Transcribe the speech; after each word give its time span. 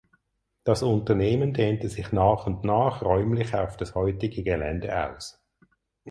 Das 0.63 0.81
Unternehmen 0.81 1.53
dehnte 1.53 1.87
sich 1.87 2.11
nach 2.11 2.47
und 2.47 2.63
nach 2.63 3.03
räumlich 3.03 3.53
auf 3.53 3.77
das 3.77 3.93
heutige 3.93 4.41
Gelände 4.41 5.11
aus. 5.11 5.39